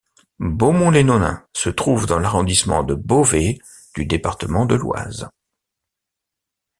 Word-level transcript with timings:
Beaumont-les-Nonains 0.39 1.45
se 1.53 1.69
trouve 1.69 2.07
dans 2.07 2.17
l'arrondissement 2.17 2.81
de 2.83 2.95
Beauvais 2.95 3.59
du 3.93 4.07
département 4.07 4.65
de 4.65 4.73
l'Oise. 4.73 5.29